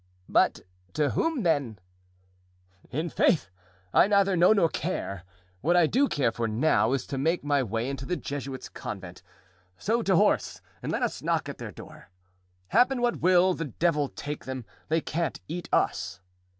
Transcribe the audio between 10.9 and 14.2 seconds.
let us knock at their door. Happen what will, the devil